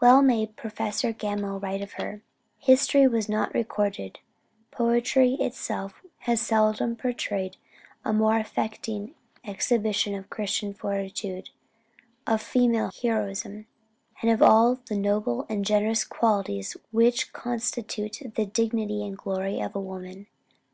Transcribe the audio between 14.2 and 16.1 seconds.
and of all the noble and generous